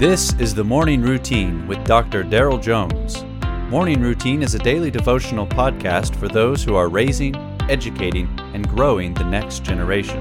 This 0.00 0.32
is 0.38 0.54
the 0.54 0.64
Morning 0.64 1.02
Routine 1.02 1.66
with 1.66 1.84
Dr. 1.84 2.24
Daryl 2.24 2.58
Jones. 2.58 3.22
Morning 3.70 4.00
Routine 4.00 4.42
is 4.42 4.54
a 4.54 4.58
daily 4.58 4.90
devotional 4.90 5.46
podcast 5.46 6.16
for 6.16 6.26
those 6.26 6.64
who 6.64 6.74
are 6.74 6.88
raising, 6.88 7.36
educating, 7.68 8.26
and 8.54 8.66
growing 8.66 9.12
the 9.12 9.24
next 9.24 9.62
generation. 9.62 10.18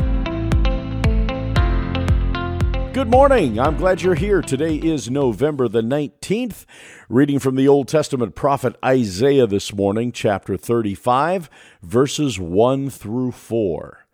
Good 2.91 3.07
morning. 3.07 3.57
I'm 3.57 3.77
glad 3.77 4.01
you're 4.01 4.15
here. 4.15 4.41
Today 4.41 4.75
is 4.75 5.09
November 5.09 5.69
the 5.69 5.81
19th. 5.81 6.65
Reading 7.07 7.39
from 7.39 7.55
the 7.55 7.69
Old 7.69 7.87
Testament 7.87 8.35
prophet 8.35 8.75
Isaiah 8.83 9.47
this 9.47 9.73
morning, 9.73 10.11
chapter 10.11 10.57
35, 10.57 11.49
verses 11.81 12.37
1 12.37 12.89
through 12.89 13.31
4. 13.31 14.05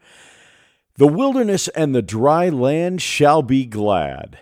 The 0.98 1.08
wilderness 1.08 1.70
and 1.70 1.96
the 1.96 2.04
dry 2.04 2.50
land 2.50 3.02
shall 3.02 3.42
be 3.42 3.66
glad 3.66 4.42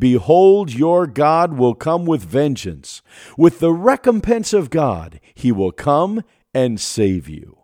Behold, 0.00 0.72
your 0.72 1.06
God 1.06 1.52
will 1.52 1.74
come 1.74 2.06
with 2.06 2.24
vengeance. 2.24 3.02
With 3.36 3.60
the 3.60 3.72
recompense 3.72 4.54
of 4.54 4.70
God, 4.70 5.20
he 5.34 5.52
will 5.52 5.72
come 5.72 6.24
and 6.54 6.80
save 6.80 7.28
you. 7.28 7.58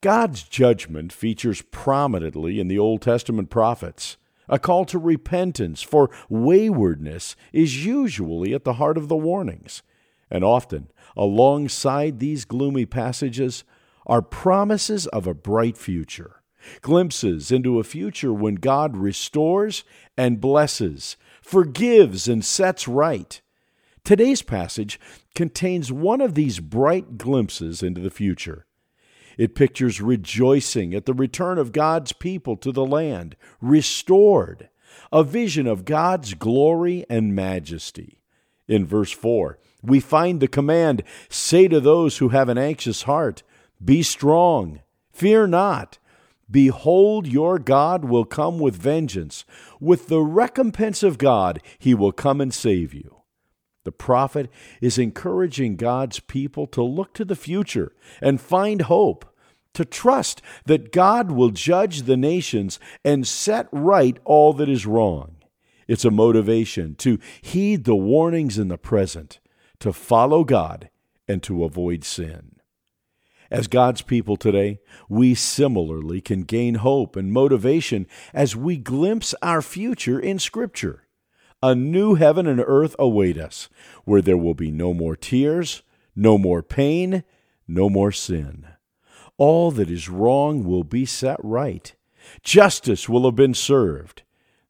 God's 0.00 0.44
judgment 0.44 1.12
features 1.12 1.62
prominently 1.62 2.60
in 2.60 2.68
the 2.68 2.78
Old 2.78 3.02
Testament 3.02 3.50
prophets. 3.50 4.18
A 4.48 4.60
call 4.60 4.84
to 4.86 4.98
repentance 4.98 5.82
for 5.82 6.10
waywardness 6.28 7.34
is 7.52 7.84
usually 7.84 8.54
at 8.54 8.62
the 8.62 8.74
heart 8.74 8.96
of 8.96 9.08
the 9.08 9.16
warnings. 9.16 9.82
And 10.30 10.44
often, 10.44 10.92
alongside 11.16 12.20
these 12.20 12.44
gloomy 12.44 12.86
passages, 12.86 13.64
are 14.06 14.22
promises 14.22 15.08
of 15.08 15.26
a 15.26 15.34
bright 15.34 15.76
future 15.76 16.39
glimpses 16.80 17.50
into 17.50 17.78
a 17.78 17.84
future 17.84 18.32
when 18.32 18.56
God 18.56 18.96
restores 18.96 19.84
and 20.16 20.40
blesses, 20.40 21.16
forgives 21.42 22.28
and 22.28 22.44
sets 22.44 22.86
right. 22.86 23.40
Today's 24.04 24.42
passage 24.42 24.98
contains 25.34 25.92
one 25.92 26.20
of 26.20 26.34
these 26.34 26.60
bright 26.60 27.18
glimpses 27.18 27.82
into 27.82 28.00
the 28.00 28.10
future. 28.10 28.66
It 29.38 29.54
pictures 29.54 30.00
rejoicing 30.00 30.94
at 30.94 31.06
the 31.06 31.14
return 31.14 31.58
of 31.58 31.72
God's 31.72 32.12
people 32.12 32.56
to 32.58 32.72
the 32.72 32.84
land, 32.84 33.36
restored, 33.60 34.68
a 35.12 35.24
vision 35.24 35.66
of 35.66 35.84
God's 35.84 36.34
glory 36.34 37.06
and 37.08 37.34
majesty. 37.34 38.20
In 38.68 38.84
verse 38.84 39.12
4, 39.12 39.58
we 39.82 40.00
find 40.00 40.40
the 40.40 40.48
command 40.48 41.02
Say 41.28 41.68
to 41.68 41.80
those 41.80 42.18
who 42.18 42.28
have 42.28 42.48
an 42.48 42.58
anxious 42.58 43.02
heart, 43.02 43.42
Be 43.82 44.02
strong, 44.02 44.80
fear 45.12 45.46
not. 45.46 45.98
Behold, 46.50 47.26
your 47.26 47.58
God 47.58 48.04
will 48.04 48.24
come 48.24 48.58
with 48.58 48.74
vengeance. 48.74 49.44
With 49.78 50.08
the 50.08 50.20
recompense 50.20 51.02
of 51.02 51.18
God, 51.18 51.62
he 51.78 51.94
will 51.94 52.12
come 52.12 52.40
and 52.40 52.52
save 52.52 52.92
you. 52.92 53.22
The 53.84 53.92
prophet 53.92 54.50
is 54.80 54.98
encouraging 54.98 55.76
God's 55.76 56.20
people 56.20 56.66
to 56.68 56.82
look 56.82 57.14
to 57.14 57.24
the 57.24 57.36
future 57.36 57.94
and 58.20 58.40
find 58.40 58.82
hope, 58.82 59.24
to 59.74 59.84
trust 59.84 60.42
that 60.66 60.92
God 60.92 61.30
will 61.30 61.50
judge 61.50 62.02
the 62.02 62.16
nations 62.16 62.78
and 63.04 63.26
set 63.26 63.68
right 63.72 64.18
all 64.24 64.52
that 64.54 64.68
is 64.68 64.86
wrong. 64.86 65.36
It's 65.88 66.04
a 66.04 66.10
motivation 66.10 66.94
to 66.96 67.18
heed 67.40 67.84
the 67.84 67.96
warnings 67.96 68.58
in 68.58 68.68
the 68.68 68.78
present, 68.78 69.40
to 69.80 69.92
follow 69.92 70.44
God, 70.44 70.90
and 71.26 71.42
to 71.44 71.64
avoid 71.64 72.04
sin. 72.04 72.59
As 73.50 73.66
God's 73.66 74.02
people 74.02 74.36
today, 74.36 74.78
we 75.08 75.34
similarly 75.34 76.20
can 76.20 76.42
gain 76.42 76.76
hope 76.76 77.16
and 77.16 77.32
motivation 77.32 78.06
as 78.32 78.54
we 78.54 78.76
glimpse 78.76 79.34
our 79.42 79.60
future 79.60 80.20
in 80.20 80.38
Scripture. 80.38 81.08
A 81.60 81.74
new 81.74 82.14
heaven 82.14 82.46
and 82.46 82.62
earth 82.64 82.94
await 82.98 83.36
us, 83.36 83.68
where 84.04 84.22
there 84.22 84.36
will 84.36 84.54
be 84.54 84.70
no 84.70 84.94
more 84.94 85.16
tears, 85.16 85.82
no 86.14 86.38
more 86.38 86.62
pain, 86.62 87.24
no 87.66 87.90
more 87.90 88.12
sin. 88.12 88.66
All 89.36 89.72
that 89.72 89.90
is 89.90 90.08
wrong 90.08 90.62
will 90.62 90.84
be 90.84 91.04
set 91.04 91.38
right. 91.42 91.92
Justice 92.42 93.08
will 93.08 93.24
have 93.24 93.34
been 93.34 93.54
served. 93.54 94.22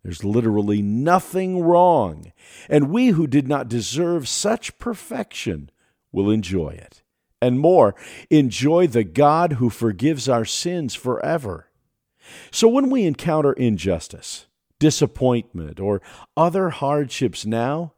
There's 0.03 0.25
literally 0.25 0.81
nothing 0.81 1.61
wrong, 1.61 2.33
and 2.69 2.91
we 2.91 3.09
who 3.09 3.27
did 3.27 3.47
not 3.47 3.69
deserve 3.69 4.27
such 4.27 4.79
perfection 4.79 5.71
will 6.13 6.31
enjoy 6.31 6.71
it 6.71 7.03
and 7.41 7.59
more, 7.59 7.95
enjoy 8.29 8.87
the 8.87 9.05
God 9.05 9.55
who 9.55 9.71
forgives 9.71 10.29
our 10.29 10.45
sins 10.45 10.95
forever. 10.95 11.69
So 12.51 12.69
when 12.69 12.91
we 12.91 13.05
encounter 13.05 13.53
injustice, 13.53 14.47
disappointment, 14.79 15.81
or 15.81 16.03
other 16.37 16.71
hardships 16.71 17.47
now, 17.47 17.93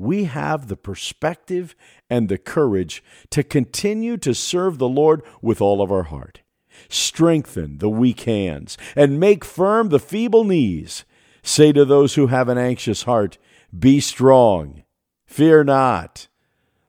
we 0.00 0.24
have 0.24 0.68
the 0.68 0.76
perspective 0.76 1.74
and 2.08 2.28
the 2.28 2.38
courage 2.38 3.04
to 3.30 3.42
continue 3.42 4.16
to 4.16 4.34
serve 4.34 4.78
the 4.78 4.88
Lord 4.88 5.22
with 5.42 5.60
all 5.60 5.82
of 5.82 5.92
our 5.92 6.04
heart. 6.04 6.40
Strengthen 6.88 7.78
the 7.78 7.90
weak 7.90 8.22
hands 8.22 8.78
and 8.96 9.20
make 9.20 9.44
firm 9.44 9.90
the 9.90 9.98
feeble 9.98 10.44
knees. 10.44 11.04
Say 11.42 11.72
to 11.72 11.84
those 11.84 12.14
who 12.14 12.28
have 12.28 12.48
an 12.48 12.56
anxious 12.56 13.02
heart, 13.02 13.36
Be 13.78 14.00
strong, 14.00 14.84
fear 15.26 15.62
not. 15.64 16.28